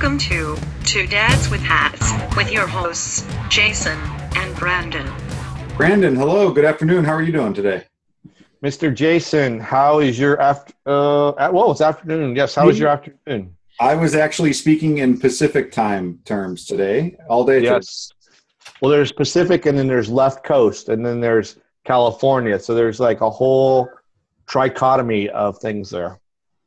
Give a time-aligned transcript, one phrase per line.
[0.00, 0.56] welcome to
[0.86, 3.98] Two Dads with Hats with your hosts, Jason
[4.34, 5.06] and Brandon.
[5.76, 6.50] Brandon, hello.
[6.50, 7.04] Good afternoon.
[7.04, 7.84] How are you doing today?
[8.64, 8.94] Mr.
[8.94, 10.72] Jason, how is your after?
[10.86, 12.34] Uh, well, it's afternoon.
[12.34, 13.54] Yes, how is your afternoon?
[13.78, 17.60] I was actually speaking in Pacific time terms today, all day.
[17.62, 18.10] Yes.
[18.80, 22.58] Well, there's Pacific, and then there's left coast, and then there's California.
[22.58, 23.90] So there's like a whole
[24.46, 26.18] trichotomy of things there.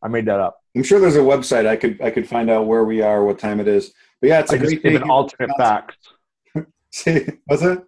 [0.04, 0.63] I made that up.
[0.76, 3.38] I'm sure there's a website I could I could find out where we are, what
[3.40, 3.94] time it is.
[4.22, 5.02] But yeah, it's a I great just gave day.
[5.04, 5.98] an alternate facts.
[6.92, 7.84] See, was it?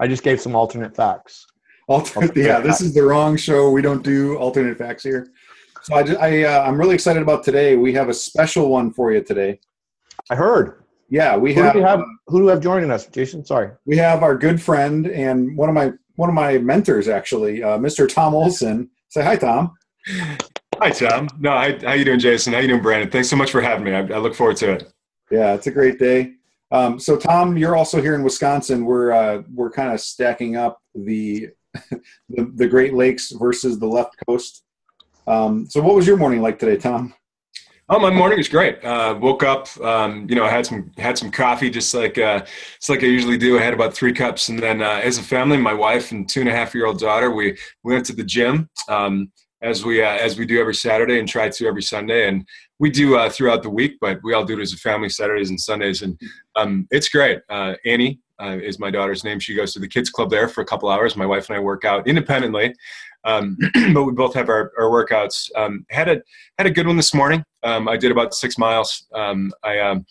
[0.00, 1.46] I just gave some alternate facts.
[1.86, 3.70] Alternate, Alternate yeah, this is the wrong show.
[3.70, 5.28] We don't do alternate facts here.
[5.82, 7.76] So I, ju- I uh, I'm really excited about today.
[7.76, 9.60] We have a special one for you today.
[10.30, 10.82] I heard.
[11.10, 12.00] Yeah, we Who have, do we have?
[12.00, 13.44] uh, Who do we have joining us, Jason?
[13.44, 13.70] Sorry.
[13.84, 17.76] we have our good friend and one of my one of my mentors actually, uh,
[17.78, 18.08] Mr.
[18.12, 18.88] Tom Olson.
[19.10, 19.74] Say hi, Tom.
[20.80, 21.28] Hi, Tom.
[21.38, 22.52] No, hi, how you doing, Jason?
[22.52, 23.10] How you doing, Brandon?
[23.10, 23.92] Thanks so much for having me.
[23.92, 24.92] I, I look forward to it.
[25.30, 26.34] Yeah, it's a great day.
[26.70, 28.84] Um, so, Tom, you're also here in Wisconsin.
[28.84, 31.50] We're uh, we're kind of stacking up the,
[32.28, 34.64] the the Great Lakes versus the left coast.
[35.26, 37.14] Um, so, what was your morning like today, Tom?
[37.88, 38.82] Oh, my morning was great.
[38.82, 42.88] Uh, woke up, um, you know, had some had some coffee, just like uh, just
[42.88, 43.58] like I usually do.
[43.58, 46.40] I had about three cups, and then uh, as a family, my wife and two
[46.40, 49.30] and a half year old daughter, we we went to the gym um,
[49.64, 52.46] as we uh, as we do every Saturday and try to every Sunday, and
[52.78, 55.50] we do uh, throughout the week, but we all do it as a family Saturdays
[55.50, 56.20] and Sundays, and
[56.54, 57.40] um, it's great.
[57.48, 59.40] Uh, Annie uh, is my daughter's name.
[59.40, 61.16] She goes to the kids club there for a couple hours.
[61.16, 62.74] My wife and I work out independently.
[63.24, 63.56] Um,
[63.94, 65.50] but we both have our, our workouts.
[65.56, 66.20] Um, had a
[66.58, 67.42] had a good one this morning.
[67.62, 69.06] Um, I did about six miles.
[69.14, 70.04] Um, I, um,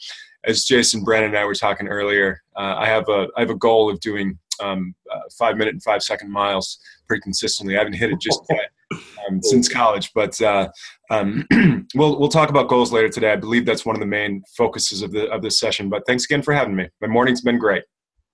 [0.46, 3.56] as Jason, Brandon, and I were talking earlier, uh, I have a I have a
[3.56, 7.76] goal of doing um, uh, five minute and five second miles pretty consistently.
[7.76, 8.70] I haven't hit it just yet
[9.28, 10.70] um, since college, but uh,
[11.10, 11.46] um,
[11.96, 13.32] we'll we'll talk about goals later today.
[13.32, 15.90] I believe that's one of the main focuses of the of this session.
[15.90, 16.90] But thanks again for having me.
[17.02, 17.84] My morning's been great.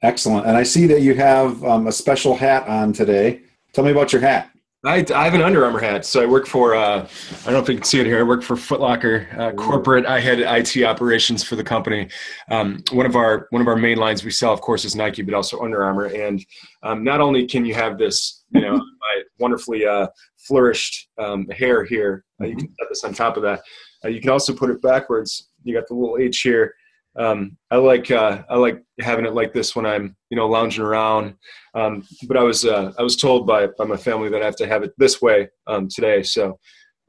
[0.01, 0.47] Excellent.
[0.47, 3.41] And I see that you have um, a special hat on today.
[3.73, 4.49] Tell me about your hat.
[4.85, 6.73] I, I have an Under Armour hat, so I work for.
[6.73, 7.05] Uh,
[7.41, 8.19] I don't know if you can see it here.
[8.19, 10.05] I work for Foot Locker uh, corporate.
[10.05, 12.07] I head IT operations for the company.
[12.49, 15.21] Um, one of our one of our main lines we sell, of course, is Nike,
[15.21, 16.05] but also Under Armour.
[16.05, 16.41] And
[16.83, 20.07] um, not only can you have this, you know, my wonderfully uh,
[20.37, 23.61] flourished um, hair here, uh, you can set this on top of that.
[24.05, 25.49] Uh, you can also put it backwards.
[25.63, 26.73] You got the little H here.
[27.19, 30.83] Um, I like uh, I like having it like this when I'm you know lounging
[30.83, 31.35] around.
[31.75, 34.55] Um, but I was uh, I was told by by my family that I have
[34.57, 36.23] to have it this way um, today.
[36.23, 36.57] So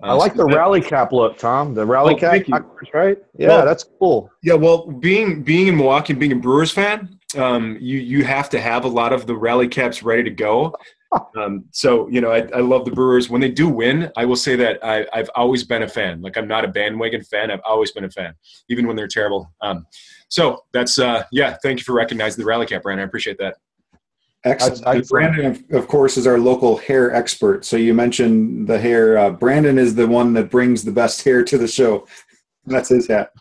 [0.03, 1.75] uh, I like so the that- rally cap look, Tom.
[1.75, 2.43] The rally Oh, cap,
[2.93, 3.19] right?
[3.39, 4.31] Yeah, Well- that's cool.
[4.43, 8.51] Yeah, well, being being in Milwaukee, and being a Brewers fan, um, you you have
[8.51, 10.75] to have a lot of the rally caps ready to go.
[11.37, 13.29] Um, so you know, I, I love the Brewers.
[13.29, 16.23] When they do win, I will say that I, I've always been a fan.
[16.23, 17.51] Like I'm not a bandwagon fan.
[17.51, 18.35] I've always been a fan,
[18.69, 19.51] even when they're terrible.
[19.61, 19.87] Um,
[20.29, 21.57] so that's uh, yeah.
[21.63, 23.05] Thank you for recognizing the rally cap, Brandon.
[23.05, 23.57] I appreciate that.
[24.45, 24.85] Excellent.
[24.85, 27.65] That's And Brandon, of, of course, is our local hair expert.
[27.65, 29.19] So you mentioned the hair.
[29.19, 32.07] Uh, Brandon is the one that brings the best hair to the show.
[32.67, 33.33] That's his hat.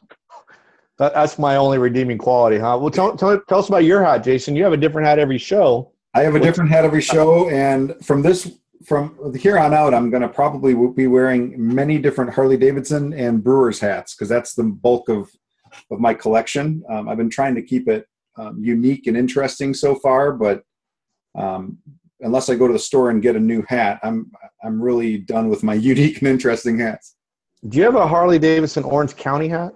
[0.97, 2.77] That, that's my only redeeming quality, huh?
[2.79, 4.55] Well, tell, tell, tell us about your hat, Jason.
[4.55, 5.91] You have a different hat every show.
[6.13, 8.51] I have a different hat every show, and from this
[8.85, 13.43] from here on out, I'm going to probably be wearing many different Harley Davidson and
[13.43, 15.29] Brewers hats because that's the bulk of
[15.91, 16.83] of my collection.
[16.89, 20.63] Um, I've been trying to keep it um, unique and interesting so far, but
[21.35, 21.77] um,
[22.21, 24.31] unless I go to the store and get a new hat, I'm
[24.63, 27.15] I'm really done with my unique and interesting hats.
[27.67, 29.73] Do you have a Harley Davidson Orange County hat?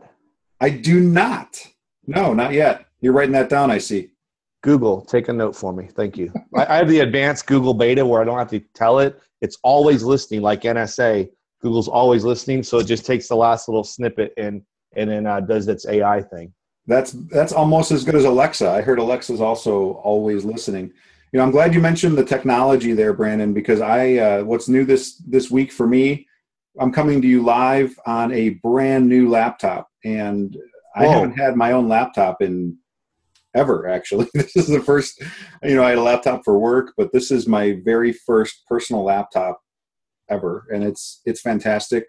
[0.61, 1.59] I do not.
[2.07, 2.85] No, not yet.
[3.01, 3.69] You're writing that down.
[3.69, 4.12] I see.
[4.63, 5.87] Google, take a note for me.
[5.87, 6.33] Thank you.
[6.55, 9.21] I, I have the advanced Google beta where I don't have to tell it.
[9.41, 11.29] It's always listening, like NSA.
[11.61, 14.63] Google's always listening, so it just takes the last little snippet and
[14.95, 16.53] and then uh, does its AI thing.
[16.87, 18.69] That's that's almost as good as Alexa.
[18.69, 20.91] I heard Alexa's also always listening.
[21.31, 24.85] You know, I'm glad you mentioned the technology there, Brandon, because I uh, what's new
[24.85, 26.25] this this week for me,
[26.79, 30.55] I'm coming to you live on a brand new laptop, and
[30.95, 32.77] I haven't had my own laptop in
[33.55, 33.87] ever.
[33.87, 35.21] Actually, this is the first.
[35.63, 39.03] You know, I had a laptop for work, but this is my very first personal
[39.03, 39.61] laptop
[40.29, 42.05] ever, and it's it's fantastic,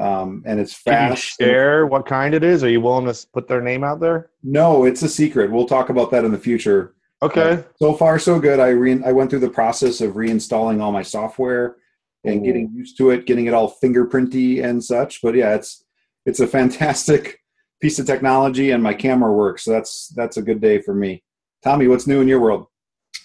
[0.00, 1.36] um, and it's Can you fast.
[1.40, 2.62] share what kind it is?
[2.62, 4.30] Are you willing to put their name out there?
[4.42, 5.50] No, it's a secret.
[5.50, 6.94] We'll talk about that in the future.
[7.20, 7.64] Okay.
[7.80, 8.60] So far, so good.
[8.60, 11.76] I re- I went through the process of reinstalling all my software
[12.24, 12.44] and Ooh.
[12.44, 15.20] getting used to it, getting it all fingerprinty and such.
[15.22, 15.84] But yeah, it's
[16.26, 17.40] it's a fantastic
[17.80, 19.64] piece of technology, and my camera works.
[19.64, 21.22] So that's that's a good day for me.
[21.62, 22.66] Tommy, what's new in your world?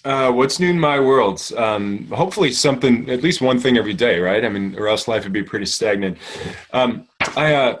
[0.04, 1.40] Uh, what's new in my world?
[1.56, 4.44] Um, hopefully, something, at least one thing every day, right?
[4.44, 6.18] I mean, or else life would be pretty stagnant.
[6.72, 7.76] Um, I uh,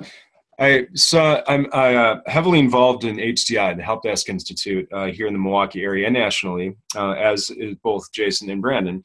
[0.58, 5.26] I saw I'm I, uh, heavily involved in HDI, the Help Desk Institute, uh, here
[5.26, 9.02] in the Milwaukee area and nationally, uh, as is both Jason and Brandon.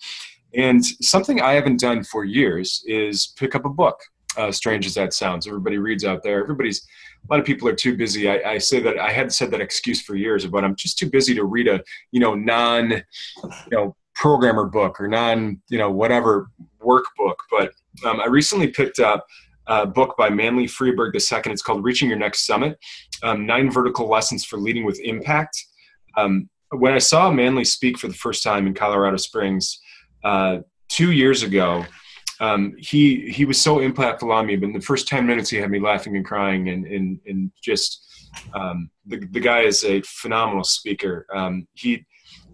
[0.55, 3.99] And something I haven't done for years is pick up a book.
[4.37, 6.41] Uh, strange as that sounds, everybody reads out there.
[6.41, 6.87] Everybody's
[7.29, 8.29] a lot of people are too busy.
[8.29, 11.09] I, I, say that I hadn't said that excuse for years, but I'm just too
[11.09, 13.03] busy to read a you know non you
[13.71, 16.49] know programmer book or non you know whatever
[16.81, 17.35] workbook.
[17.51, 17.71] But
[18.05, 19.25] um, I recently picked up
[19.67, 21.51] a book by Manley Feinberg II.
[21.51, 22.79] It's called Reaching Your Next Summit:
[23.21, 25.55] um, Nine Vertical Lessons for Leading with Impact.
[26.17, 29.79] Um, when I saw Manly speak for the first time in Colorado Springs
[30.23, 31.85] uh, two years ago,
[32.39, 34.55] um, he he was so impactful on me.
[34.55, 37.51] But in the first ten minutes, he had me laughing and crying, and and and
[37.61, 38.05] just
[38.53, 41.25] um, the the guy is a phenomenal speaker.
[41.33, 42.05] Um, he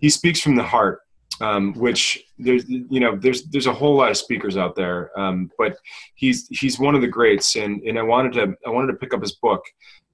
[0.01, 1.01] he speaks from the heart,
[1.41, 5.51] um, which there's you know there's there's a whole lot of speakers out there, um,
[5.57, 5.77] but
[6.15, 7.55] he's he's one of the greats.
[7.55, 9.63] And and I wanted to I wanted to pick up his book.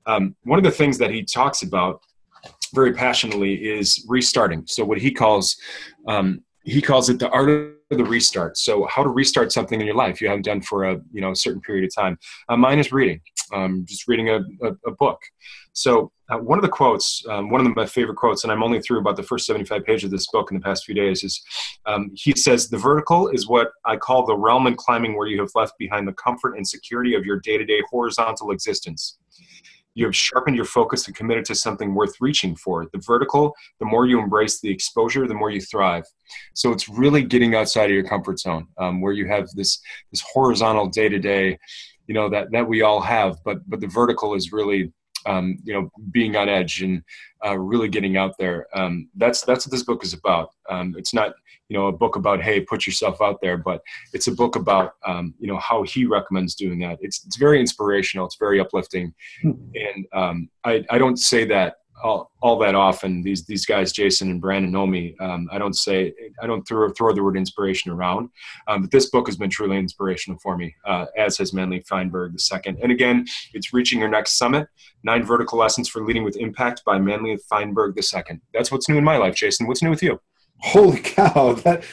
[0.05, 2.01] Um, one of the things that he talks about
[2.73, 4.63] very passionately is restarting.
[4.65, 5.57] So what he calls
[6.63, 8.57] he calls it the art of the restart.
[8.57, 11.31] So how to restart something in your life you haven't done for a you know
[11.31, 12.17] a certain period of time.
[12.49, 13.21] Uh, mine is reading,
[13.53, 15.19] um, just reading a, a, a book.
[15.73, 18.81] So uh, one of the quotes, um, one of my favorite quotes, and I'm only
[18.81, 21.41] through about the first 75 pages of this book in the past few days, is
[21.85, 25.39] um, he says, "The vertical is what I call the realm in climbing where you
[25.41, 29.17] have left behind the comfort and security of your day-to-day horizontal existence."
[29.93, 32.87] You have sharpened your focus and committed to something worth reaching for.
[32.93, 36.05] The vertical, the more you embrace the exposure, the more you thrive.
[36.53, 40.23] So it's really getting outside of your comfort zone, um, where you have this this
[40.33, 41.57] horizontal day to day,
[42.07, 44.91] you know that that we all have, but but the vertical is really
[45.25, 47.03] um, you know being on edge and
[47.45, 48.67] uh, really getting out there.
[48.73, 50.49] Um, that's that's what this book is about.
[50.69, 51.33] Um, it's not
[51.71, 53.81] you know a book about hey put yourself out there but
[54.11, 56.97] it's a book about um, you know how he recommends doing that.
[56.99, 59.13] It's, it's very inspirational it's very uplifting.
[59.41, 59.51] Hmm.
[59.73, 63.21] and um, I, I don't say that all, all that often.
[63.23, 65.15] These these guys jason and brandon know me.
[65.21, 68.29] Um, i don't say i don't throw, throw the word inspiration around.
[68.67, 72.33] Um, but this book has been truly inspirational for me uh, as has manley feinberg
[72.33, 72.79] the second.
[72.83, 74.67] And again it's reaching your next summit
[75.03, 78.41] nine vertical lessons for leading with impact by manley feinberg the second.
[78.53, 79.67] That's what's new in my life jason.
[79.67, 80.19] What's new with you
[80.61, 81.83] holy cow that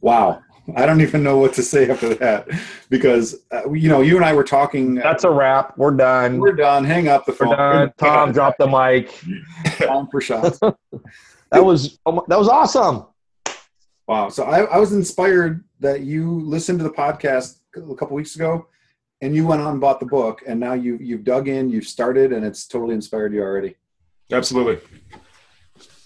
[0.00, 0.42] wow.
[0.76, 2.48] I don't even know what to say after that
[2.88, 4.94] because uh, you know you and i were talking.
[4.94, 5.76] That's a wrap.
[5.76, 6.38] We're done.
[6.38, 6.84] We're done.
[6.84, 7.50] Hang up the phone.
[7.50, 7.92] we're done.
[7.98, 9.12] tom drop the mic.
[9.76, 10.58] Time for shots.
[11.52, 13.06] That was that was awesome.
[14.08, 14.28] Wow.
[14.28, 18.66] So I, I was inspired that you listened to the podcast a couple weeks ago
[19.20, 21.86] and you went on and bought the book and now you you've dug in you've
[21.86, 23.76] started and it's totally inspired you already.
[24.32, 24.80] Absolutely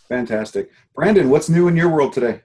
[0.09, 0.71] Fantastic.
[0.95, 2.43] Brandon, what's new in your world today?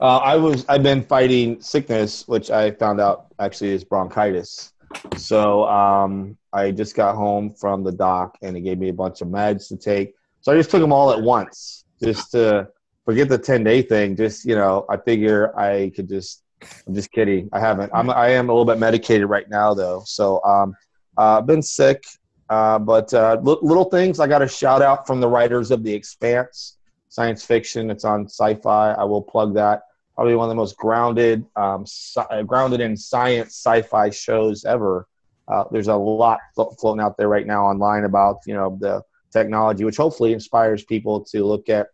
[0.00, 4.72] Uh, I was I've been fighting sickness, which I found out actually is bronchitis.
[5.16, 9.20] So um, I just got home from the doc, and he gave me a bunch
[9.22, 10.14] of meds to take.
[10.40, 12.68] So I just took them all at once, just to
[13.04, 14.14] forget the ten day thing.
[14.14, 16.42] Just you know, I figure I could just.
[16.88, 17.48] I'm just kidding.
[17.52, 17.90] I haven't.
[17.94, 20.02] I'm I am a little bit medicated right now though.
[20.04, 20.74] So um,
[21.16, 22.04] uh, I've been sick.
[22.48, 25.92] Uh, but uh, little things, I got a shout out from the writers of The
[25.92, 26.78] Expanse,
[27.08, 27.90] science fiction.
[27.90, 28.92] It's on sci-fi.
[28.92, 29.82] I will plug that.
[30.14, 35.06] Probably one of the most grounded, um, sci- grounded in science sci-fi shows ever.
[35.46, 39.02] Uh, there's a lot floating out there right now online about you know the
[39.32, 41.88] technology, which hopefully inspires people to look at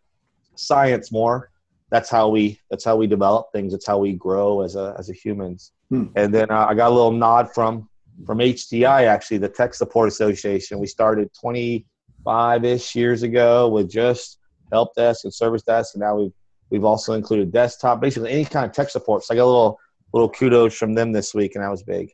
[0.55, 1.51] science more.
[1.91, 3.73] That's how we that's how we develop things.
[3.73, 5.71] It's how we grow as a as a humans.
[5.89, 6.05] Hmm.
[6.15, 7.87] And then uh, I got a little nod from
[8.25, 10.79] from HDI, actually, the Tech Support Association.
[10.79, 14.39] We started 25 ish years ago with just
[14.71, 16.33] help desk and service desk, and now we've
[16.69, 19.23] we've also included desktop, basically any kind of tech support.
[19.23, 19.79] So I got a little
[20.13, 22.11] little kudos from them this week, and that was big.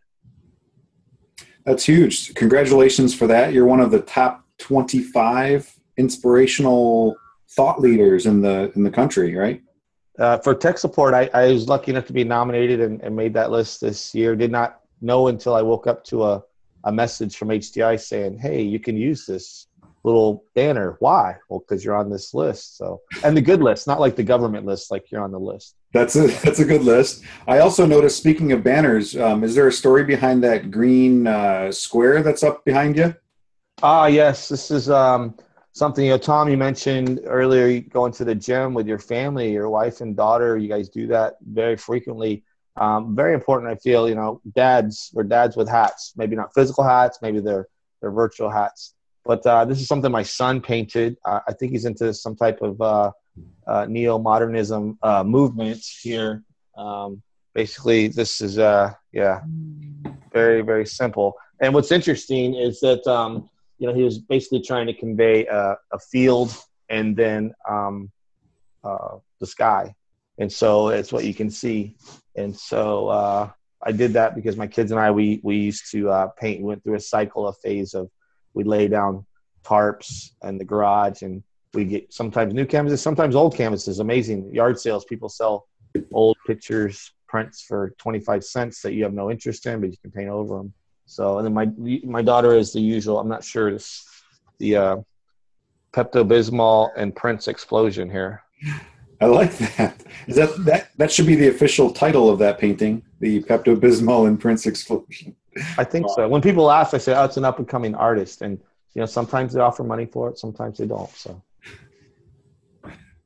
[1.66, 2.34] That's huge.
[2.34, 3.54] Congratulations for that.
[3.54, 7.16] You're one of the top 25 inspirational
[7.50, 9.62] thought leaders in the in the country, right?
[10.20, 13.34] Uh, for tech support, I, I, was lucky enough to be nominated and, and, made
[13.34, 14.36] that list this year.
[14.36, 16.44] Did not know until I woke up to a,
[16.84, 19.68] a message from HDI saying, hey, you can use this
[20.04, 20.98] little banner.
[21.00, 21.36] Why?
[21.50, 22.78] Well, because you're on this list.
[22.78, 25.76] So, and the good list, not like the government list, like you're on the list.
[25.94, 27.24] That's a that's a good list.
[27.48, 28.18] I also noticed.
[28.18, 32.64] Speaking of banners, um, is there a story behind that green uh, square that's up
[32.66, 33.16] behind you?
[33.84, 34.48] Ah, yes.
[34.48, 35.36] This is um,
[35.74, 36.06] something.
[36.06, 40.02] You know, Tom, you mentioned earlier going to the gym with your family, your wife
[40.02, 40.58] and daughter.
[40.58, 42.44] You guys do that very frequently.
[42.78, 44.08] Um, very important, I feel.
[44.08, 46.14] You know, dads or dads with hats.
[46.16, 47.20] Maybe not physical hats.
[47.22, 47.68] Maybe they're
[48.02, 48.96] they're virtual hats.
[49.24, 51.18] But uh, this is something my son painted.
[51.24, 53.12] Uh, I think he's into some type of uh,
[53.68, 56.44] uh neo modernism uh, movement here.
[56.76, 57.22] Um,
[57.54, 59.42] basically, this is uh, yeah.
[60.34, 61.36] very very simple.
[61.60, 65.78] And what's interesting is that um, you know he was basically trying to convey a,
[65.92, 66.56] a field
[66.90, 68.12] and then um,
[68.84, 69.94] the sky,
[70.40, 71.96] and so it's what you can see.
[72.36, 73.50] And so uh,
[73.84, 76.62] I did that because my kids and I we we used to uh, paint.
[76.62, 78.10] We went through a cycle, a phase of
[78.54, 79.26] we lay down
[79.64, 84.00] tarps in the garage and we get sometimes new canvases, sometimes old canvases.
[84.00, 85.06] Amazing yard sales.
[85.06, 85.68] People sell
[86.14, 90.12] old pictures, prints for 25 cents that you have no interest in, but you can
[90.12, 90.74] paint over them.
[91.06, 91.70] So, and then my
[92.04, 93.20] my daughter is the usual.
[93.20, 94.06] I'm not sure this
[94.60, 94.98] the uh,
[95.94, 98.44] Pepto Bismol and Prince explosion here.
[99.22, 100.01] I like that.
[100.28, 103.04] Is that that that should be the official title of that painting?
[103.20, 105.36] The Pepto Bismol and Prince explosion.
[105.78, 106.28] I think so.
[106.28, 108.60] When people ask, I say, "Oh, it's an up and coming artist," and
[108.94, 111.10] you know, sometimes they offer money for it, sometimes they don't.
[111.12, 111.42] So.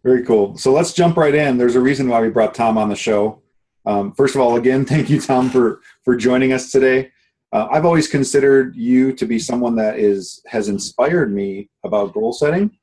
[0.04, 0.56] Very cool.
[0.58, 1.58] So let's jump right in.
[1.58, 3.42] There's a reason why we brought Tom on the show.
[3.88, 7.12] Um, first of all, again, thank you, Tom, for for joining us today.
[7.52, 12.34] Uh, I've always considered you to be someone that is has inspired me about goal
[12.34, 12.78] setting,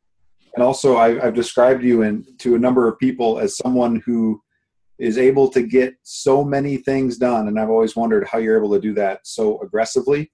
[0.54, 4.40] and also I, have described you in, to a number of people as someone who
[4.98, 7.48] is able to get so many things done.
[7.48, 10.30] And I've always wondered how you're able to do that so aggressively.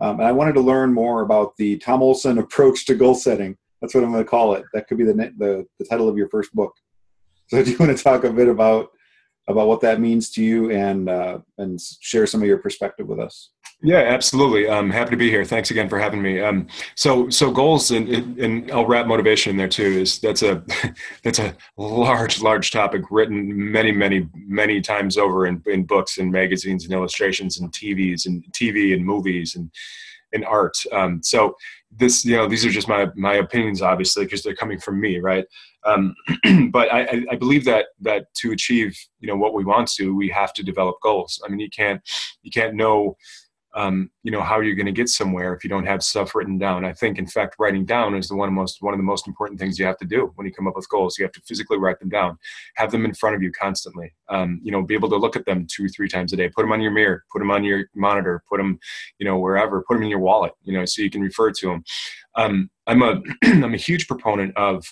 [0.00, 3.56] Um, and I wanted to learn more about the Tom Olson approach to goal setting.
[3.80, 4.64] That's what I'm going to call it.
[4.72, 6.72] That could be the, the, the title of your first book.
[7.48, 8.90] So, do you want to talk a bit about
[9.48, 13.18] about what that means to you and uh, and share some of your perspective with
[13.18, 13.50] us?
[13.80, 14.68] Yeah, absolutely.
[14.68, 15.44] I'm happy to be here.
[15.44, 16.40] Thanks again for having me.
[16.40, 16.66] Um,
[16.96, 18.08] so, so goals, and,
[18.40, 20.00] and I'll wrap motivation in there too.
[20.00, 20.64] Is that's a
[21.22, 26.32] that's a large, large topic written many, many, many times over in, in books and
[26.32, 29.70] magazines and illustrations and TVs and TV and movies and
[30.32, 30.76] and art.
[30.92, 31.54] Um, so
[31.96, 35.20] this, you know, these are just my my opinions, obviously, because they're coming from me,
[35.20, 35.44] right?
[35.84, 36.16] Um,
[36.72, 40.28] but I, I believe that that to achieve, you know, what we want to, we
[40.30, 41.40] have to develop goals.
[41.44, 42.00] I mean, you can't
[42.42, 43.16] you can't know
[43.78, 46.58] um, you know how you're going to get somewhere if you don't have stuff written
[46.58, 46.84] down.
[46.84, 49.60] I think in fact writing down is the one most one of the most important
[49.60, 51.16] things you have to do when you come up with goals.
[51.16, 52.38] You have to physically write them down
[52.74, 54.12] have them in front of you constantly.
[54.28, 56.48] Um, you know be able to look at them two three times a day.
[56.48, 58.80] Put them on your mirror put them on your monitor put them
[59.20, 59.84] you know wherever.
[59.86, 61.84] Put them in your wallet you know so you can refer to them
[62.34, 64.84] um, I'm a I'm a huge proponent of.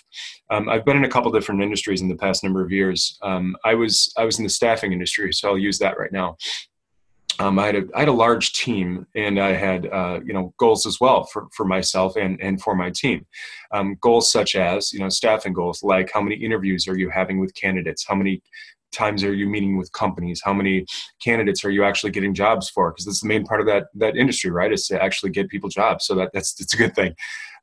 [0.49, 3.17] Um, I've been in a couple different industries in the past number of years.
[3.21, 6.37] Um, I was I was in the staffing industry, so I'll use that right now
[7.39, 10.53] um, I had a I had a large team, and I had uh, you know
[10.57, 13.25] goals as well for, for myself and and for my team.
[13.71, 17.39] Um, goals such as you know staffing goals, like how many interviews are you having
[17.39, 18.05] with candidates?
[18.07, 18.41] How many
[18.91, 20.41] times are you meeting with companies?
[20.43, 20.85] How many
[21.21, 22.91] candidates are you actually getting jobs for?
[22.91, 24.71] Because that's the main part of that that industry, right?
[24.71, 26.05] Is to actually get people jobs.
[26.05, 27.15] So that that's it's a good thing.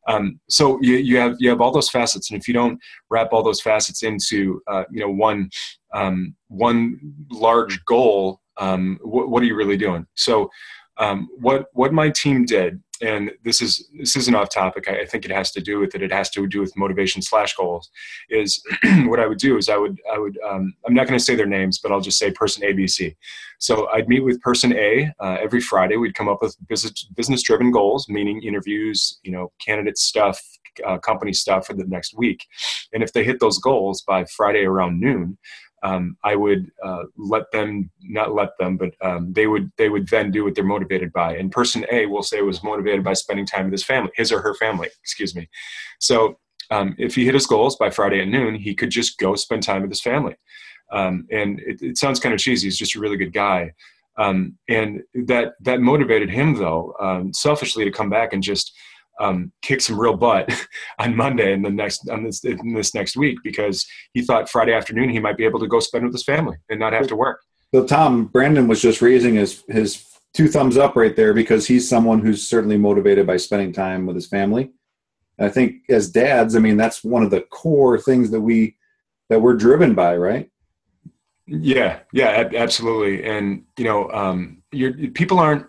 [0.07, 2.79] Um, so you, you have you have all those facets, and if you don't
[3.11, 5.51] wrap all those facets into uh, you know one
[5.93, 7.01] um, one
[7.31, 10.07] large goal um, what, what, are you really doing?
[10.15, 10.51] So,
[10.97, 14.89] um, what what my team did, and this is this isn't off topic.
[14.89, 16.03] I, I, think it has to do with it.
[16.03, 17.91] It has to do with motivation slash goals.
[18.31, 18.63] Is
[19.07, 21.35] what I would do is I would I would um, I'm not going to say
[21.35, 23.17] their names, but I'll just say person A, B, C.
[23.59, 25.97] So I'd meet with person A uh, every Friday.
[25.97, 30.41] We'd come up with business business driven goals, meaning interviews, you know, candidate stuff,
[30.87, 32.47] uh, company stuff for the next week.
[32.93, 35.39] And if they hit those goals by Friday around noon,
[35.85, 40.09] um, I would uh, let them not let them, but um, they would they would
[40.09, 41.37] then do what they're motivated by.
[41.37, 44.41] And person A will say was motivated by spending time with his family, his or
[44.41, 45.49] her family, excuse me.
[46.01, 46.39] So
[46.71, 49.63] um, if he hit his goals by Friday at noon, he could just go spend
[49.63, 50.37] time with his family.
[50.91, 52.67] Um, and it, it, sounds kind of cheesy.
[52.67, 53.75] He's just a really good guy.
[54.17, 58.75] Um, and that that motivated him though, um, selfishly, to come back and just
[59.21, 60.53] um, kick some real butt
[60.99, 64.73] on Monday and the next on this in this next week because he thought Friday
[64.73, 67.17] afternoon he might be able to go spend with his family and not have to
[67.17, 67.41] work.
[67.75, 71.89] So Tom Brandon was just raising his his two thumbs up right there because he's
[71.89, 74.73] someone who's certainly motivated by spending time with his family.
[75.39, 78.77] And I think as dads, I mean that's one of the core things that we
[79.31, 80.51] that we're driven by, right?
[81.47, 83.25] Yeah, yeah, absolutely.
[83.25, 84.63] And you know, um,
[85.15, 85.67] people aren't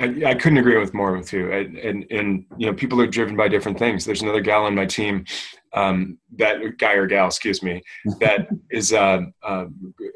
[0.00, 1.52] I, I, couldn't agree with more with you.
[1.52, 4.04] And, and, and you know, people are driven by different things.
[4.04, 5.24] There's another gal on my team,
[5.72, 7.82] um, that guy or gal, excuse me,
[8.20, 9.66] that is uh, uh,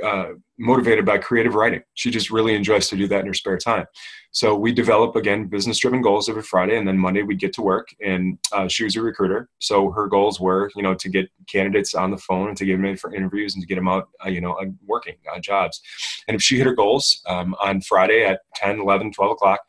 [0.05, 0.29] uh,
[0.61, 1.83] motivated by creative writing.
[1.95, 3.87] She just really enjoys to do that in her spare time.
[4.33, 7.89] So we develop again business-driven goals every Friday, and then Monday we get to work.
[8.05, 11.95] And uh, she was a recruiter, so her goals were, you know, to get candidates
[11.95, 14.09] on the phone and to get them in for interviews and to get them out,
[14.25, 15.81] uh, you know, uh, working on jobs.
[16.29, 19.61] And if she hit her goals um, on Friday at 10, 11, 12 o'clock,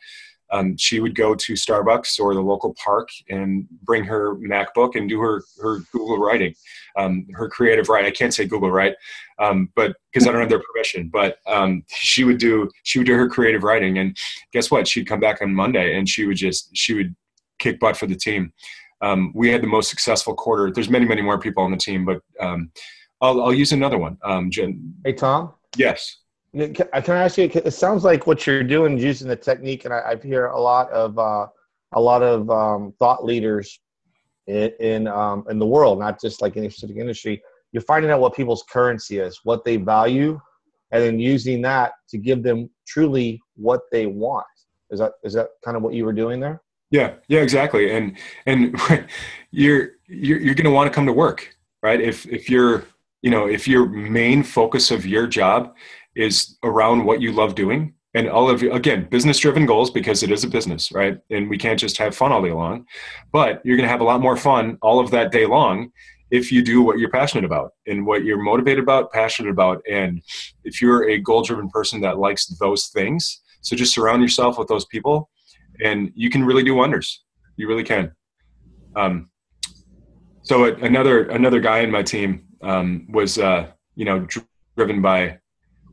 [0.51, 5.07] um, she would go to Starbucks or the local park and bring her MacBook and
[5.07, 6.53] do her, her Google writing,
[6.97, 8.05] um, her creative write.
[8.05, 8.95] I can't say Google write,
[9.39, 11.09] um, but because I don't have their permission.
[11.11, 14.17] But um, she would do she would do her creative writing, and
[14.51, 14.87] guess what?
[14.87, 17.15] She'd come back on Monday and she would just she would
[17.59, 18.51] kick butt for the team.
[19.01, 20.71] Um, we had the most successful quarter.
[20.71, 22.71] There's many many more people on the team, but um,
[23.21, 24.17] I'll, I'll use another one.
[24.23, 25.53] Um, Jen, Hey, Tom.
[25.77, 26.17] yes.
[26.53, 27.49] Can I can I ask you?
[27.53, 30.59] It sounds like what you're doing is using the technique, and I, I hear a
[30.59, 31.47] lot of uh,
[31.93, 33.79] a lot of um, thought leaders
[34.47, 37.41] in in, um, in the world, not just like any specific industry.
[37.71, 40.41] You're finding out what people's currency is, what they value,
[40.91, 44.45] and then using that to give them truly what they want.
[44.89, 46.61] Is that is that kind of what you were doing there?
[46.89, 47.91] Yeah, yeah, exactly.
[47.91, 48.77] And and
[49.51, 51.99] you're you're, you're going to want to come to work, right?
[51.99, 52.83] If if you're
[53.21, 55.75] you know if your main focus of your job
[56.15, 60.23] is around what you love doing, and all of you again business driven goals because
[60.23, 61.17] it is a business, right?
[61.29, 62.85] And we can't just have fun all day long,
[63.31, 65.91] but you're going to have a lot more fun all of that day long
[66.29, 70.21] if you do what you're passionate about and what you're motivated about, passionate about, and
[70.63, 73.41] if you're a goal driven person that likes those things.
[73.63, 75.29] So just surround yourself with those people
[75.83, 77.23] and you can really do wonders.
[77.57, 78.11] You really can.
[78.95, 79.29] Um,
[80.43, 84.27] so another another guy in my team um, was uh, you know
[84.75, 85.39] driven by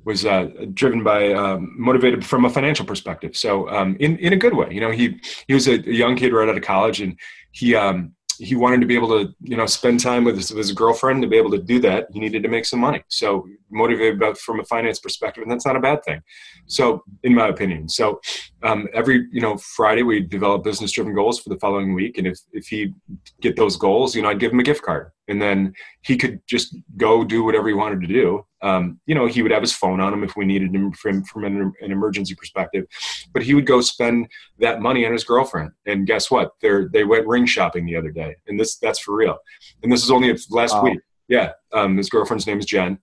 [0.09, 3.37] was uh, driven by um, motivated from a financial perspective.
[3.37, 6.33] So um, in in a good way, you know he he was a, young kid
[6.33, 7.13] right out of college and
[7.53, 10.65] he um, he wanted to be able to you know spend time with his, with
[10.65, 12.07] his girlfriend to be able to do that.
[12.15, 13.03] He needed to make some money.
[13.09, 16.23] So motivated from a finance perspective and that's not a bad thing.
[16.67, 18.21] So in my opinion so
[18.63, 22.27] um, every you know friday we develop business driven goals for the following week and
[22.27, 22.95] if if he
[23.41, 26.41] get those goals you know i'd give him a gift card and then he could
[26.49, 28.45] just go do whatever he wanted to do.
[28.61, 31.23] Um, you know he would have his phone on him if we needed him from,
[31.25, 32.87] from an, an, emergency perspective.
[33.33, 35.71] But he would go spend that money on his girlfriend.
[35.87, 36.53] And guess what?
[36.61, 38.35] They they went ring shopping the other day.
[38.49, 39.39] And this that's for real.
[39.83, 40.85] And this is only last wow.
[40.85, 40.99] week.
[41.29, 41.53] Yeah.
[41.73, 42.99] Um, his girlfriend's name is jen.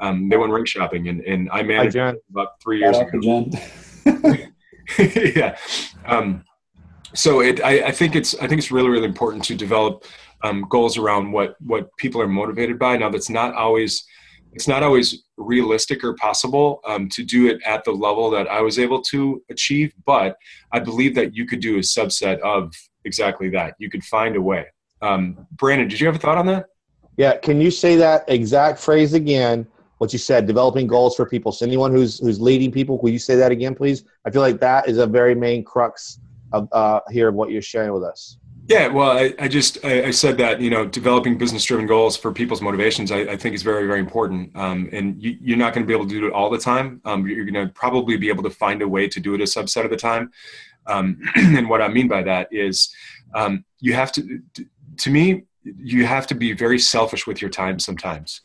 [0.00, 3.48] Um, they went ring shopping and, and i managed Hi, about three years ago.
[4.04, 4.52] Jen.
[5.36, 5.56] yeah.
[6.06, 6.44] Um,
[7.14, 10.04] so it I, I think it's i think it's really really important to develop
[10.44, 12.96] um, goals around what what people are motivated by.
[12.96, 14.04] Now, that's not always
[14.52, 18.60] it's not always realistic or possible um, to do it at the level that I
[18.60, 20.36] was able to achieve, but
[20.72, 22.72] I believe that you could do a subset of
[23.04, 23.74] exactly that.
[23.78, 24.66] You could find a way.
[25.02, 26.66] Um, Brandon, did you have a thought on that?
[27.16, 29.66] Yeah, can you say that exact phrase again?
[29.98, 31.50] What you said, developing goals for people.
[31.50, 34.04] So anyone who's who's leading people, will you say that again, please?
[34.24, 36.20] I feel like that is a very main crux
[36.52, 38.38] of uh, here of what you're sharing with us.
[38.68, 42.30] Yeah, well, I, I just I, I, said that you know developing business-driven goals for
[42.32, 45.86] people's motivations I, I think is very very important, um, and you, are not going
[45.86, 47.00] to be able to do it all the time.
[47.06, 49.44] Um, you're going to probably be able to find a way to do it a
[49.44, 50.30] subset of the time.
[50.86, 52.94] Um, and what I mean by that is
[53.34, 54.40] um, you have to,
[54.98, 58.42] to me, you have to be very selfish with your time sometimes.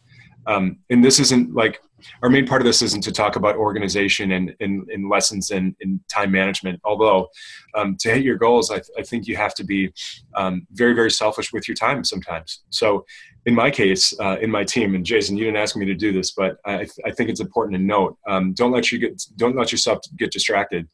[0.48, 1.82] Um, and this isn't like
[2.22, 5.76] our main part of this isn't to talk about organization and, and, and lessons in,
[5.80, 6.80] in time management.
[6.84, 7.28] Although
[7.76, 9.92] um, to hit your goals, I, I think you have to be
[10.36, 12.64] um, very, very selfish with your time sometimes.
[12.70, 13.06] So
[13.46, 16.14] in my case, uh, in my team, and Jason, you didn't ask me to do
[16.14, 19.56] this, but I, I think it's important to note: um, don't let you get, don't
[19.56, 20.88] let yourself get distracted.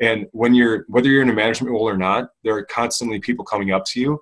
[0.00, 3.44] And when you're, whether you're in a management role or not, there are constantly people
[3.44, 4.20] coming up to you,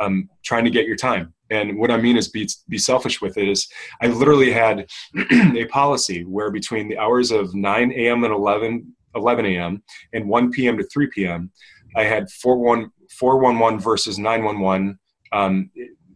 [0.00, 1.34] um, trying to get your time.
[1.50, 3.68] And what I mean is be, be selfish with it is
[4.02, 4.86] I literally had
[5.32, 8.24] a policy where between the hours of 9 a.m.
[8.24, 9.82] and 11, 11 a.m.
[10.12, 10.76] and 1 p.m.
[10.78, 11.50] to 3 p.m.,
[11.96, 14.98] I had 411 versus 911
[15.32, 15.70] um,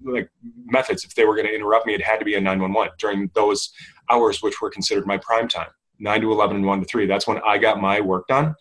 [0.05, 0.29] like
[0.67, 1.05] methods.
[1.05, 3.73] If they were going to interrupt me, it had to be a 911 during those
[4.11, 7.07] hours, which were considered my prime time, 9 to 11 and 1 to 3.
[7.07, 8.55] That's when I got my work done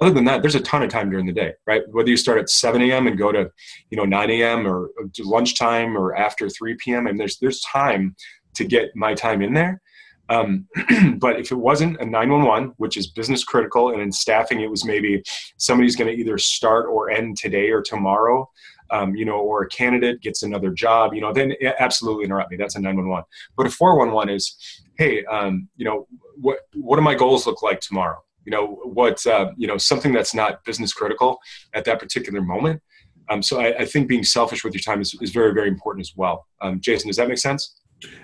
[0.00, 1.82] other than that, there's a ton of time during the day, right?
[1.90, 3.06] Whether you start at 7 a.m.
[3.06, 3.50] and go to,
[3.90, 4.66] you know, 9 a.m.
[4.66, 7.06] or lunchtime or after 3 p.m.
[7.06, 8.14] and there's there's time
[8.54, 9.80] to get my time in there.
[10.28, 10.66] Um,
[11.18, 14.84] but if it wasn't a 911, which is business critical, and in staffing, it was
[14.84, 15.22] maybe
[15.56, 18.50] somebody's going to either start or end today or tomorrow,
[18.90, 22.56] um, you know, or a candidate gets another job, you know, then absolutely interrupt me.
[22.56, 23.24] That's a 911.
[23.56, 24.56] But a 411 is,
[24.98, 26.06] hey, um, you know,
[26.40, 28.22] what what do my goals look like tomorrow?
[28.46, 31.38] You know what uh, you know something that's not business critical
[31.74, 32.80] at that particular moment.
[33.28, 36.06] Um, so I, I, think being selfish with your time is, is very very important
[36.06, 36.46] as well.
[36.62, 37.80] Um, jason does that make sense?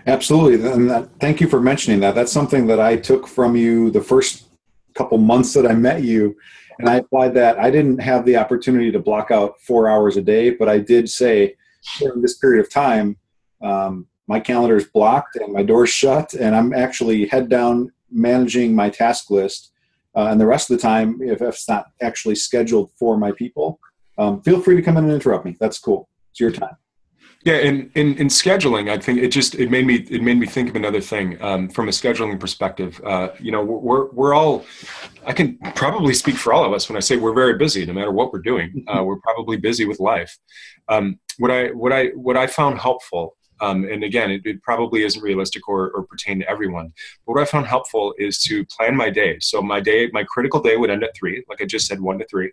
[0.06, 0.70] Absolutely.
[0.70, 2.14] And that, thank you for mentioning that.
[2.14, 4.48] That's something that i took from you the first
[4.94, 6.36] couple months that i met you
[6.78, 7.58] and i applied that.
[7.58, 11.08] I didn't have the opportunity to block out four hours a day but i did
[11.08, 11.56] say
[11.98, 13.16] during this period of time
[13.62, 18.74] um, my calendar is blocked and my door's shut and i'm actually head down managing
[18.74, 19.71] my task list
[20.16, 23.32] uh, and the rest of the time, if, if, it's not actually scheduled for my
[23.32, 23.80] people,
[24.18, 25.56] um, feel free to come in and interrupt me.
[25.58, 26.08] That's cool.
[26.30, 26.76] It's your time.
[27.44, 30.46] Yeah, and in, in scheduling, I think it just it made me it made me
[30.46, 33.00] think of another thing um, from a scheduling perspective.
[33.04, 34.64] Uh, you know, we're we're all
[35.26, 37.94] I can probably speak for all of us when I say we're very busy, no
[37.94, 38.84] matter what we're doing.
[38.92, 40.36] Uh, we're probably busy with life.
[40.88, 45.04] Um, what I what I what I found helpful um, and again, it, it, probably
[45.04, 46.92] isn't realistic or, or pertain to everyone.
[47.24, 49.38] But what I found helpful is to plan my day.
[49.40, 52.18] So my day, my critical day would end at three, like I just said, one
[52.18, 52.50] to three,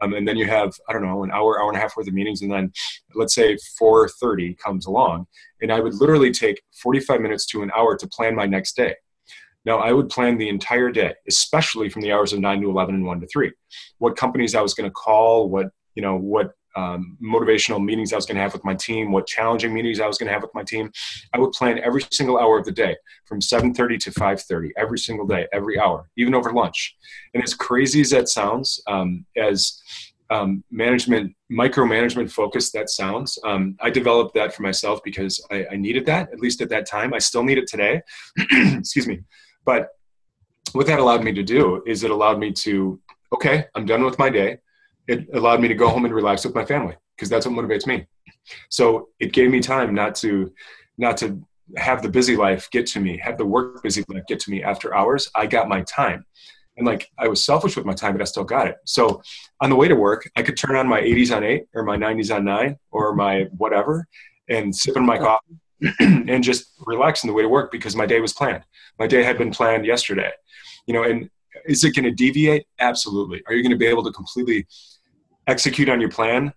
[0.00, 2.06] um, and then you have I don't know an hour, hour and a half worth
[2.06, 2.72] of meetings, and then
[3.16, 5.26] let's say four thirty comes along,
[5.60, 8.76] and I would literally take forty five minutes to an hour to plan my next
[8.76, 8.94] day.
[9.64, 12.96] Now, I would plan the entire day, especially from the hours of 9 to 11
[12.96, 13.50] and 1 to 3.
[13.96, 18.16] What companies I was going to call, what, you know, what um, motivational meetings I
[18.16, 20.42] was going to have with my team, what challenging meetings I was going to have
[20.42, 20.90] with my team.
[21.32, 25.26] I would plan every single hour of the day from 7:30 to 5:30 every single
[25.26, 26.96] day, every hour, even over lunch.
[27.34, 29.80] And as crazy as that sounds, um, as
[30.30, 35.76] um, management, micromanagement focused that sounds, um, I developed that for myself because I, I
[35.76, 37.14] needed that at least at that time.
[37.14, 38.00] I still need it today.
[38.50, 39.20] Excuse me,
[39.64, 39.90] but
[40.72, 43.00] what that allowed me to do is it allowed me to
[43.32, 44.58] okay, I'm done with my day
[45.08, 47.86] it allowed me to go home and relax with my family because that's what motivates
[47.86, 48.06] me.
[48.68, 50.52] So it gave me time not to
[50.98, 51.42] not to
[51.76, 54.62] have the busy life get to me, have the work busy life get to me
[54.62, 55.30] after hours.
[55.34, 56.24] I got my time.
[56.76, 58.76] And like I was selfish with my time, but I still got it.
[58.84, 59.22] So
[59.60, 61.96] on the way to work, I could turn on my 80s on 8 or my
[61.96, 64.06] 90s on 9 or my whatever
[64.48, 65.56] and sip on my coffee
[66.00, 68.64] and just relax on the way to work because my day was planned.
[68.98, 70.32] My day had been planned yesterday.
[70.86, 71.30] You know, and
[71.64, 72.66] is it going to deviate?
[72.78, 73.42] Absolutely.
[73.46, 74.66] Are you going to be able to completely
[75.46, 76.52] execute on your plan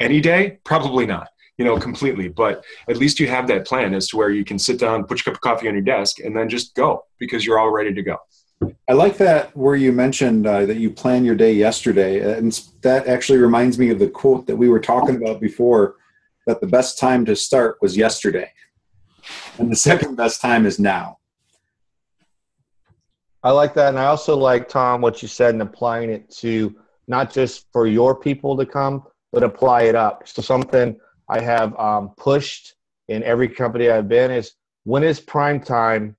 [0.00, 0.58] any day?
[0.64, 1.28] Probably not,
[1.58, 2.28] you know, completely.
[2.28, 5.18] But at least you have that plan as to where you can sit down, put
[5.18, 7.92] your cup of coffee on your desk, and then just go because you're all ready
[7.94, 8.16] to go.
[8.88, 12.36] I like that where you mentioned uh, that you plan your day yesterday.
[12.36, 12.52] And
[12.82, 15.96] that actually reminds me of the quote that we were talking about before
[16.46, 18.50] that the best time to start was yesterday.
[19.58, 21.18] And the second best time is now.
[23.44, 23.88] I like that.
[23.88, 26.76] And I also like, Tom, what you said and applying it to
[27.08, 30.26] not just for your people to come, but apply it up.
[30.26, 32.74] So something I have um, pushed
[33.08, 36.16] in every company I've been is when is prime time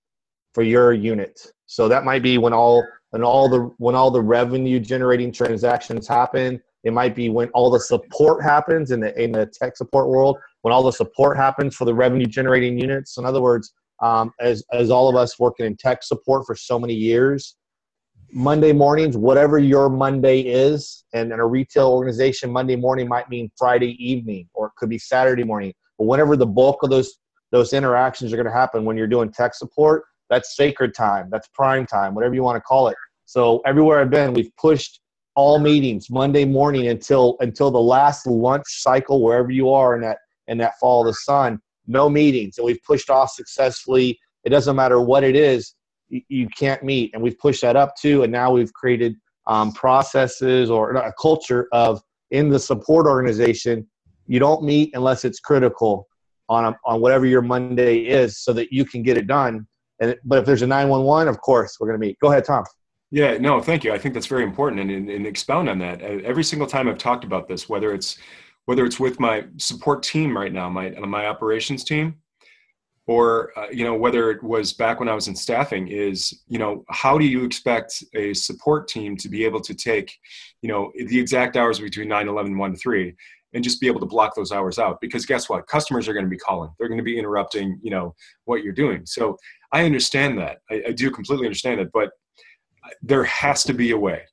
[0.53, 1.51] for your unit.
[1.65, 6.07] So that might be when all when all the when all the revenue generating transactions
[6.07, 6.61] happen.
[6.83, 10.37] It might be when all the support happens in the in the tech support world.
[10.61, 13.17] When all the support happens for the revenue generating units.
[13.17, 16.77] In other words, um, as as all of us working in tech support for so
[16.79, 17.55] many years,
[18.33, 23.51] Monday mornings, whatever your Monday is, and in a retail organization, Monday morning might mean
[23.57, 25.71] Friday evening or it could be Saturday morning.
[25.99, 27.19] But whenever the bulk of those
[27.51, 31.47] those interactions are going to happen when you're doing tech support, that's sacred time, that's
[31.49, 32.97] prime time, whatever you want to call it.
[33.25, 34.99] So everywhere I've been, we've pushed
[35.35, 40.17] all meetings Monday morning until until the last lunch cycle, wherever you are in that
[40.47, 41.59] in that fall of the sun.
[41.85, 44.19] No meetings, and we've pushed off successfully.
[44.43, 45.75] It doesn't matter what it is
[46.27, 47.13] you can't meet.
[47.13, 48.23] And we've pushed that up too.
[48.23, 49.15] And now we've created
[49.47, 53.87] um, processes or a culture of in the support organization,
[54.27, 56.07] you don't meet unless it's critical
[56.49, 59.67] on a, on whatever your Monday is, so that you can get it done.
[59.99, 62.17] And but if there's a 911, of course we're going to meet.
[62.19, 62.63] Go ahead, Tom.
[63.11, 63.93] Yeah, no, thank you.
[63.93, 66.01] I think that's very important, and, and, and expound on that.
[66.01, 68.17] Every single time I've talked about this, whether it's
[68.65, 72.15] whether it's with my support team right now, my my operations team,
[73.05, 76.57] or uh, you know whether it was back when i was in staffing is you
[76.57, 80.17] know how do you expect a support team to be able to take
[80.61, 83.15] you know the exact hours between 9 11 and 1 to 3
[83.53, 84.99] and just be able to block those hours out?
[84.99, 85.67] Because guess what?
[85.67, 86.71] Customers are going to be calling.
[86.79, 89.05] They're going to be interrupting you know what you're doing.
[89.05, 89.37] So
[89.71, 90.57] i understand that.
[90.71, 92.11] I, I do completely understand it but
[93.01, 94.23] there has to be a way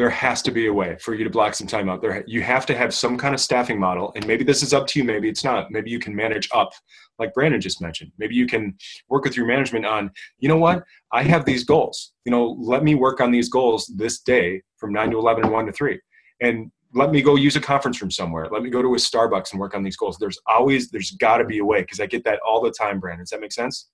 [0.00, 2.00] there has to be a way for you to block some time out.
[2.00, 4.86] There you have to have some kind of staffing model and maybe this is up
[4.86, 5.70] to you maybe it's not.
[5.70, 6.72] Maybe you can manage up
[7.18, 8.10] like brandon just mentioned.
[8.16, 8.78] Maybe you can
[9.10, 10.84] work with your management on you know what?
[11.12, 12.14] I have these goals.
[12.24, 15.52] You know let me work on these goals this day from 9 to 11 and
[15.52, 16.00] 1 to 3
[16.40, 18.48] and let me go use a conference room somewhere.
[18.50, 20.16] Let me go to a starbucks and work on these goals.
[20.16, 23.00] There's always there's got to be a way because i get that all the time
[23.00, 23.24] brandon.
[23.24, 23.90] Does that make sense?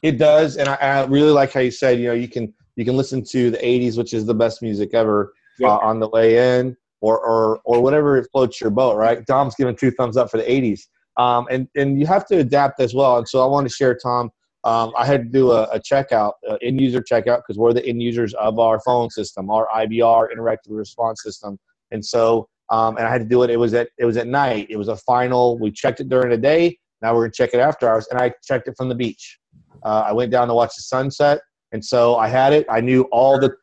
[0.00, 2.84] It does and I, I really like how you said you know you can you
[2.84, 5.32] can listen to the 80s which is the best music ever
[5.62, 9.26] uh, on the way in or, or or whatever floats your boat right?
[9.26, 10.82] Tom's giving two thumbs up for the 80s
[11.16, 13.18] um, and and you have to adapt as well.
[13.18, 14.30] And so i want to share tom
[14.64, 17.84] um, i had to do a, a checkout uh, end user checkout because we're the
[17.86, 21.58] end users of our phone system our ivr interactive response system.
[21.90, 23.50] And so um, and i had to do it.
[23.50, 24.66] It was at it was at night.
[24.70, 26.78] It was a final we checked it during the day.
[27.02, 28.08] Now we're going to check it after hours.
[28.10, 29.38] And i checked it from the beach.
[29.84, 31.40] Uh, i went down to watch the sunset
[31.74, 32.64] and so I had it.
[32.70, 33.54] I knew all the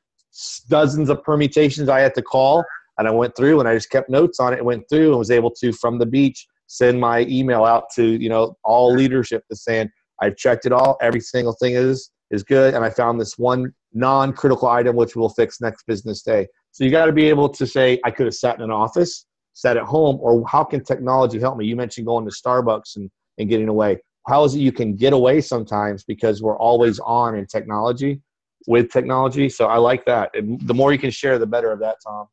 [0.69, 2.63] dozens of permutations I had to call.
[2.97, 5.17] and I went through and I just kept notes on it and went through and
[5.17, 9.43] was able to from the beach send my email out to you know all leadership
[9.49, 9.89] to saying
[10.21, 13.73] I've checked it all, every single thing is is good, and I found this one
[13.93, 16.47] non-critical item which we'll fix next business day.
[16.71, 19.25] So you got to be able to say I could have sat in an office,
[19.53, 21.65] sat at home, or how can technology help me?
[21.65, 23.99] You mentioned going to Starbucks and and getting away.
[24.27, 28.21] How is it you can get away sometimes because we're always on in technology
[28.67, 29.49] with technology?
[29.49, 30.31] So I like that.
[30.35, 32.27] And the more you can share, the better of that, Tom.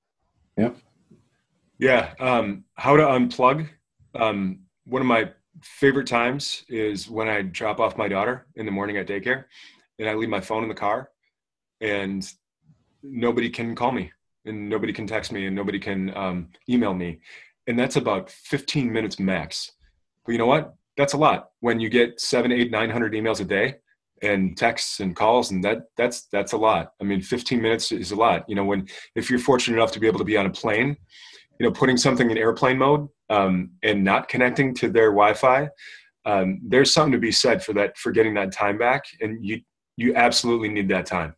[0.56, 0.76] Yep.
[1.78, 2.12] Yeah.
[2.20, 3.68] Um, how to unplug.
[4.14, 5.30] Um, one of my
[5.62, 9.44] favorite times is when I drop off my daughter in the morning at daycare
[9.98, 11.10] and I leave my phone in the car
[11.80, 12.28] and
[13.02, 14.12] nobody can call me
[14.44, 17.20] and nobody can text me and nobody can um, email me.
[17.66, 19.72] And that's about 15 minutes max.
[20.24, 20.74] But you know what?
[20.98, 23.76] That's a lot when you get seven, eight, 900 emails a day
[24.20, 26.92] and texts and calls and that that's that's a lot.
[27.00, 28.44] I mean 15 minutes is a lot.
[28.48, 30.96] You know when if you're fortunate enough to be able to be on a plane
[31.58, 35.68] you know putting something in airplane mode um, and not connecting to their wi-fi
[36.24, 39.60] um, there's something to be said for that for getting that time back and you
[39.96, 41.34] you absolutely need that time.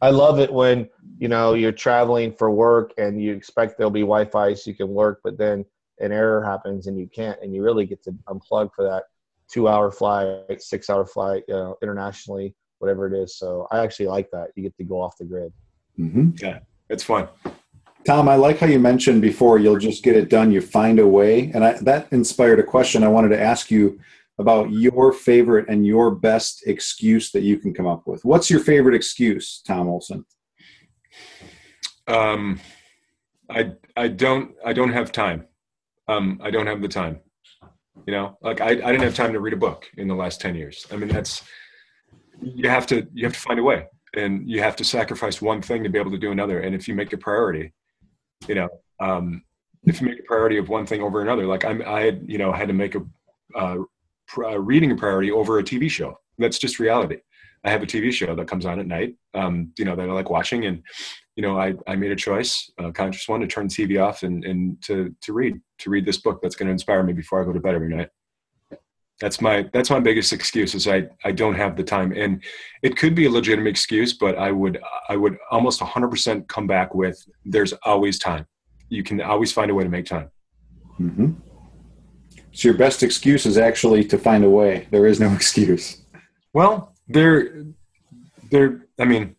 [0.00, 4.00] I love it when you know you're traveling for work and you expect there'll be
[4.00, 5.64] wi-fi so you can work but then
[6.00, 9.04] an error happens and you can't and you really get to unplug for that
[9.48, 13.36] two hour flight, six hour flight, you know, internationally, whatever it is.
[13.36, 14.48] So I actually like that.
[14.56, 15.52] You get to go off the grid.
[15.98, 16.30] Mm-hmm.
[16.40, 17.28] Yeah, it's fun.
[18.04, 20.52] Tom, I like how you mentioned before you'll just get it done.
[20.52, 23.98] You find a way, and I, that inspired a question I wanted to ask you
[24.38, 28.24] about your favorite and your best excuse that you can come up with.
[28.24, 30.26] What's your favorite excuse, Tom Olson?
[32.06, 32.60] Um,
[33.48, 35.46] I I don't I don't have time.
[36.08, 37.20] Um, I don't have the time.
[38.06, 40.40] You know, like I, I didn't have time to read a book in the last
[40.40, 40.86] 10 years.
[40.90, 41.42] I mean, that's,
[42.42, 45.62] you have to, you have to find a way and you have to sacrifice one
[45.62, 46.60] thing to be able to do another.
[46.60, 47.72] And if you make a priority,
[48.48, 48.68] you know,
[49.00, 49.42] um,
[49.84, 52.38] if you make a priority of one thing over another, like I'm, I had, you
[52.38, 53.78] know, had to make a,
[54.58, 56.18] reading a priority over a TV show.
[56.38, 57.18] That's just reality.
[57.62, 60.12] I have a TV show that comes on at night, um, you know, that I
[60.12, 60.66] like watching.
[60.66, 60.82] And,
[61.36, 64.44] you know, I, I made a choice, a conscious one, to turn TV off and,
[64.44, 67.44] and to, to read, to read this book that's going to inspire me before I
[67.44, 68.08] go to bed every night.
[69.20, 72.12] That's my, that's my biggest excuse is I, I don't have the time.
[72.12, 72.42] And
[72.82, 76.94] it could be a legitimate excuse, but I would, I would almost 100% come back
[76.94, 78.46] with there's always time.
[78.88, 80.30] You can always find a way to make time.
[81.00, 81.32] Mm-hmm.
[82.52, 84.86] So your best excuse is actually to find a way.
[84.90, 86.02] There is no excuse.
[86.52, 87.64] Well, there,
[88.50, 88.86] there.
[88.98, 89.34] I mean,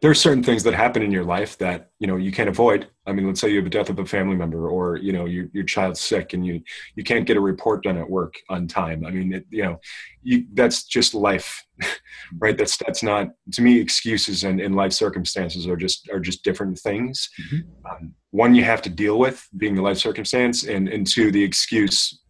[0.00, 2.88] there are certain things that happen in your life that you know you can't avoid.
[3.06, 5.26] I mean, let's say you have a death of a family member, or you know
[5.26, 6.62] your your child's sick and you
[6.96, 9.04] you can't get a report done at work on time.
[9.04, 9.80] I mean, it, you know,
[10.22, 11.62] you, that's just life,
[12.38, 12.56] right?
[12.56, 16.78] That's that's not to me excuses and, in life circumstances are just are just different
[16.78, 17.28] things.
[17.42, 17.86] Mm-hmm.
[17.90, 21.44] Um, one you have to deal with being the life circumstance, and and two the
[21.44, 22.20] excuse.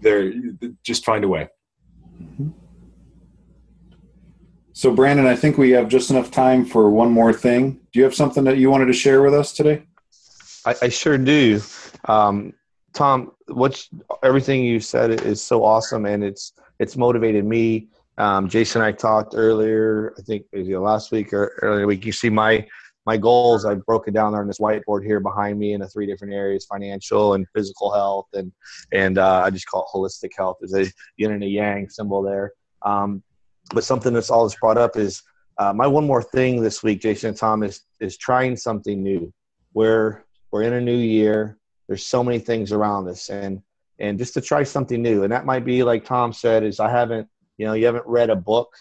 [0.00, 0.34] There,
[0.82, 1.48] just find a way.
[2.20, 2.50] Mm-hmm.
[4.76, 7.78] So, Brandon, I think we have just enough time for one more thing.
[7.92, 9.84] Do you have something that you wanted to share with us today?
[10.66, 11.60] I, I sure do.
[12.06, 12.52] Um,
[12.92, 13.88] Tom, what's
[14.24, 17.86] everything you said is so awesome, and it's it's motivated me.
[18.18, 20.12] Um, Jason and I talked earlier.
[20.18, 22.04] I think was last week or earlier week.
[22.04, 22.66] You see my
[23.06, 23.64] my goals.
[23.64, 26.66] I've broken down there on this whiteboard here behind me in the three different areas:
[26.66, 28.50] financial and physical health, and
[28.90, 30.56] and uh, I just call it holistic health.
[30.60, 32.50] There's a yin and a yang symbol there.
[32.82, 33.22] Um,
[33.72, 35.22] but something that's always brought up is
[35.58, 39.32] uh, my one more thing this week, Jason and Tom, is is trying something new.
[39.72, 41.58] We're we're in a new year.
[41.88, 43.62] There's so many things around us, and
[43.98, 46.90] and just to try something new, and that might be like Tom said, is I
[46.90, 48.74] haven't you know you haven't read a book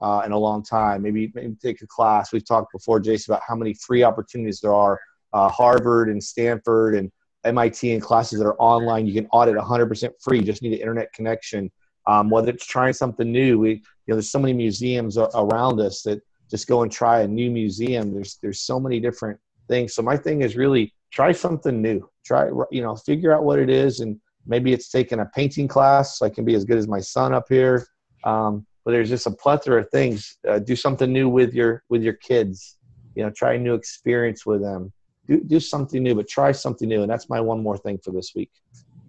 [0.00, 1.02] uh, in a long time.
[1.02, 2.32] Maybe maybe take a class.
[2.32, 5.00] We've talked before, Jason, about how many free opportunities there are.
[5.32, 7.10] Uh, Harvard and Stanford and
[7.44, 9.06] MIT and classes that are online.
[9.06, 10.42] You can audit 100% free.
[10.42, 11.70] Just need an internet connection.
[12.06, 16.02] Um, whether it's trying something new, we you know there's so many museums around us
[16.02, 18.12] that just go and try a new museum.
[18.12, 19.38] There's there's so many different
[19.68, 19.94] things.
[19.94, 22.08] So my thing is really try something new.
[22.24, 26.18] Try you know figure out what it is, and maybe it's taking a painting class.
[26.18, 27.86] So I can be as good as my son up here.
[28.24, 30.36] Um, but there's just a plethora of things.
[30.48, 32.78] Uh, do something new with your with your kids.
[33.14, 34.92] You know, try a new experience with them.
[35.28, 37.02] Do do something new, but try something new.
[37.02, 38.50] And that's my one more thing for this week.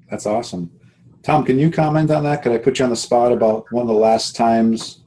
[0.09, 0.69] That's awesome.
[1.23, 2.43] Tom, can you comment on that?
[2.43, 5.03] Could I put you on the spot about one of the last times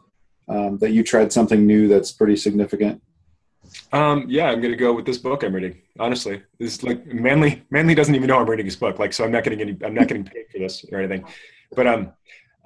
[0.49, 3.03] um, that you tried something new that's pretty significant?
[3.93, 5.83] Um, yeah, I'm gonna go with this book I'm reading.
[5.99, 7.63] Honestly, this is like Manley.
[7.71, 8.99] Manley doesn't even know I'm reading his book.
[8.99, 9.77] Like, so I'm not getting any.
[9.85, 11.27] I'm not getting paid for this or anything.
[11.75, 12.13] But um,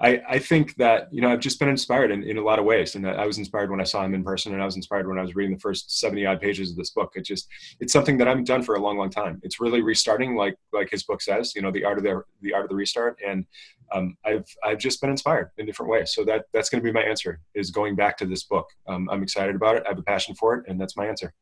[0.00, 2.64] I, I think that you know I've just been inspired in, in a lot of
[2.64, 5.06] ways, and I was inspired when I saw him in person, and I was inspired
[5.06, 7.12] when I was reading the first seventy odd pages of this book.
[7.16, 7.48] It just
[7.80, 9.40] it's something that I haven't done for a long, long time.
[9.42, 12.54] It's really restarting, like like his book says, you know, the art of the the
[12.54, 13.44] art of the restart, and
[13.92, 16.14] um, I've I've just been inspired in different ways.
[16.14, 18.68] So that that's going to be my answer is going back to this book.
[18.88, 19.82] Um, I'm excited about it.
[19.84, 21.34] I have a passion for it, and that's my answer.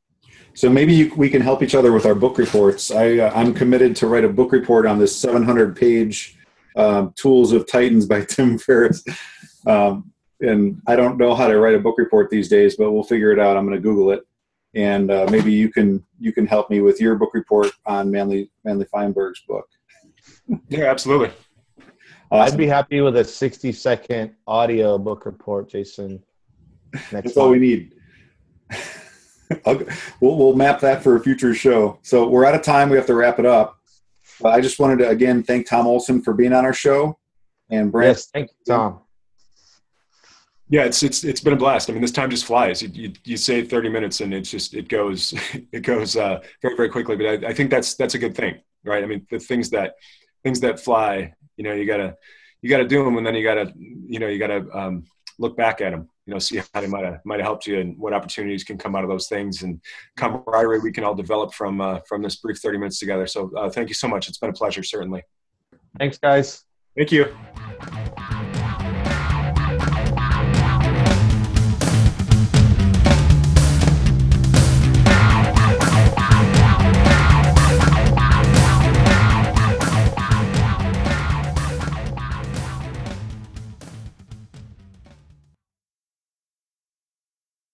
[0.55, 2.91] So maybe you, we can help each other with our book reports.
[2.91, 6.38] I uh, I'm committed to write a book report on this 700 page
[6.79, 9.05] um, Tools of Titans by Tim Ferriss.
[9.67, 13.03] Um, and I don't know how to write a book report these days, but we'll
[13.03, 13.57] figure it out.
[13.57, 14.25] I'm going to Google it,
[14.75, 18.51] and uh, maybe you can you can help me with your book report on Manley
[18.65, 19.69] Manley Feinberg's book.
[20.69, 21.31] Yeah, absolutely.
[22.31, 22.55] Awesome.
[22.55, 26.23] I'd be happy with a 60 second audio book report, Jason.
[26.93, 27.95] Next That's all we need.
[29.67, 29.87] we'll,
[30.21, 31.99] we'll map that for a future show.
[32.03, 32.91] So we're out of time.
[32.91, 33.78] We have to wrap it up.
[34.41, 37.19] But I just wanted to again thank Tom Olson for being on our show,
[37.71, 38.17] and Brent.
[38.17, 39.01] Yes, thank you, Tom.
[40.71, 41.89] Yeah, it's it's it's been a blast.
[41.89, 42.83] I mean, this time just flies.
[42.83, 45.35] You you, you say thirty minutes, and it's just it goes
[45.73, 47.17] it goes uh, very very quickly.
[47.17, 49.03] But I, I think that's that's a good thing, right?
[49.03, 49.95] I mean, the things that
[50.43, 52.17] things that fly, you know, you gotta
[52.63, 55.05] you gotta do them, and then you gotta you know you gotta um,
[55.39, 57.81] look back at them you know, see how they might have might have helped you
[57.81, 59.81] and what opportunities can come out of those things and
[60.19, 63.27] camaraderie we can all develop from uh, from this brief 30 minutes together.
[63.27, 64.29] So uh, thank you so much.
[64.29, 65.23] It's been a pleasure, certainly.
[65.99, 66.65] Thanks, guys.
[66.95, 67.35] Thank you.